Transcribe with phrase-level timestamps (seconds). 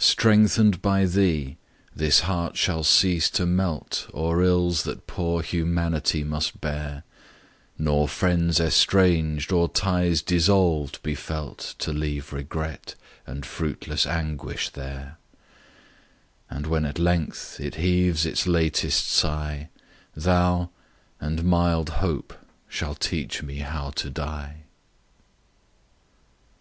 [0.00, 1.56] Strengthen'd by thee,
[1.94, 7.04] this heart shall cease to melt O'er ills that poor humanity must bear;
[7.78, 12.96] Nor friends estranged, or ties dissolved be felt To leave regret,
[13.28, 15.18] and fruitless anguish there:
[16.50, 19.68] And when at length it heaves its latest sigh,
[20.16, 20.70] Thou
[21.20, 22.34] and mild Hope
[22.68, 24.64] shall teach me how to die.